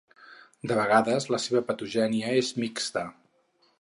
De 0.69 0.77
vegades, 0.79 1.27
la 1.35 1.39
seva 1.43 1.63
patogènia 1.67 2.33
és 2.41 2.51
mixta. 2.65 3.05